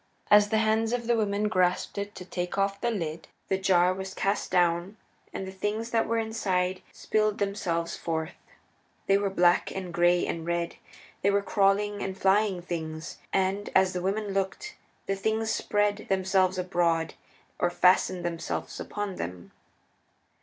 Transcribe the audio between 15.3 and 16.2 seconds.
spread